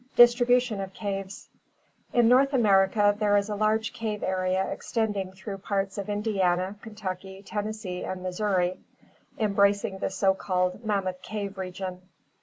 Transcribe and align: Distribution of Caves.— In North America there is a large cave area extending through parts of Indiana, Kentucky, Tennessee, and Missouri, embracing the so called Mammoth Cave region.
Distribution 0.15 0.81
of 0.81 0.95
Caves.— 0.95 1.47
In 2.13 2.27
North 2.27 2.53
America 2.53 3.15
there 3.19 3.37
is 3.37 3.49
a 3.49 3.55
large 3.55 3.93
cave 3.93 4.23
area 4.23 4.67
extending 4.71 5.31
through 5.31 5.59
parts 5.59 5.95
of 5.99 6.09
Indiana, 6.09 6.75
Kentucky, 6.81 7.43
Tennessee, 7.43 8.03
and 8.03 8.23
Missouri, 8.23 8.79
embracing 9.37 9.99
the 9.99 10.09
so 10.09 10.33
called 10.33 10.83
Mammoth 10.83 11.21
Cave 11.21 11.55
region. 11.55 12.01